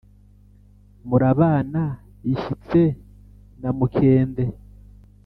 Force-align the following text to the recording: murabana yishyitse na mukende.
murabana 1.07 1.83
yishyitse 2.25 2.81
na 3.61 3.69
mukende. 3.77 4.45